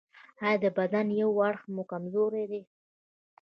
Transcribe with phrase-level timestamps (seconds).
[0.45, 2.61] ایا د بدن یو اړخ مو کمزوری دی؟